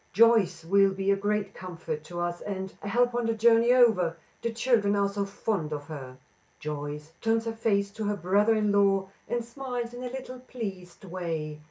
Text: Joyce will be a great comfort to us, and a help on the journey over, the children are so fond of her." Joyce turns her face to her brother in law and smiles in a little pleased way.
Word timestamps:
Joyce 0.13 0.65
will 0.65 0.89
be 0.89 1.11
a 1.11 1.15
great 1.15 1.53
comfort 1.53 2.03
to 2.05 2.19
us, 2.21 2.41
and 2.41 2.73
a 2.81 2.87
help 2.87 3.13
on 3.13 3.27
the 3.27 3.35
journey 3.35 3.71
over, 3.71 4.17
the 4.41 4.51
children 4.51 4.95
are 4.95 5.07
so 5.07 5.25
fond 5.25 5.71
of 5.71 5.83
her." 5.85 6.17
Joyce 6.59 7.11
turns 7.21 7.45
her 7.45 7.53
face 7.53 7.91
to 7.91 8.05
her 8.05 8.15
brother 8.17 8.55
in 8.55 8.71
law 8.71 9.09
and 9.29 9.45
smiles 9.45 9.93
in 9.93 10.01
a 10.01 10.09
little 10.09 10.39
pleased 10.39 11.05
way. 11.05 11.59